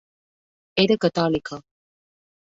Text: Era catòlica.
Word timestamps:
Era 0.83 0.97
catòlica. 1.05 1.59